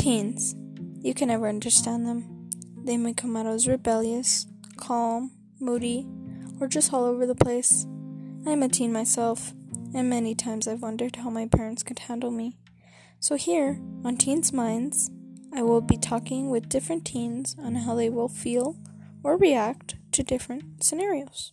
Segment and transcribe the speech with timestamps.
[0.00, 0.54] Teens.
[1.02, 2.48] You can never understand them.
[2.84, 4.46] They may come out as rebellious,
[4.78, 5.30] calm,
[5.60, 6.06] moody,
[6.58, 7.84] or just all over the place.
[8.46, 9.52] I'm a teen myself,
[9.94, 12.56] and many times I've wondered how my parents could handle me.
[13.18, 15.10] So, here on Teens Minds,
[15.54, 18.76] I will be talking with different teens on how they will feel
[19.22, 21.52] or react to different scenarios.